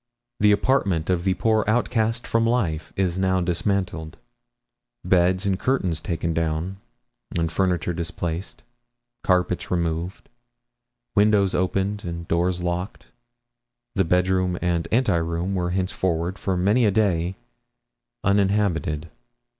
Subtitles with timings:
[0.39, 4.17] The apartment of the poor outcast from life is now dismantled.
[5.05, 6.77] Beds and curtains taken down,
[7.37, 8.63] and furniture displaced;
[9.23, 10.27] carpets removed,
[11.15, 13.05] windows open and doors locked;
[13.93, 17.35] the bedroom and anteroom were henceforward, for many a day,
[18.23, 19.07] uninhabited.